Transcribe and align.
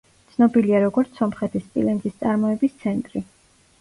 ცნობილია 0.35 0.79
როგორც 0.83 1.21
სომხეთის 1.21 1.65
სპილენძის 1.67 2.17
წარმოების 2.25 2.77
ცენტრი. 2.85 3.23